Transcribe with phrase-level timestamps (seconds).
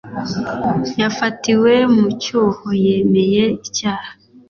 [1.01, 4.09] yafatiwe mu cyuho yemeye icyaha